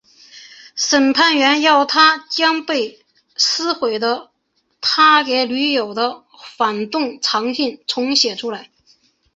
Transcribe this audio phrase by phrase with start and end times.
[0.75, 3.05] 审判员要他将被
[3.37, 4.31] 撕毁的
[4.81, 6.23] 他给女友的
[6.57, 8.71] 反动长信重写出来。